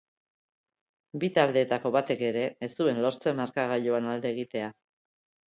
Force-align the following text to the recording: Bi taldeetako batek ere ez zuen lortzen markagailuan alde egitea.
Bi 1.23 1.29
taldeetako 1.35 1.91
batek 1.97 2.23
ere 2.31 2.47
ez 2.69 2.71
zuen 2.79 3.03
lortzen 3.05 3.39
markagailuan 3.43 4.11
alde 4.17 4.35
egitea. 4.37 4.73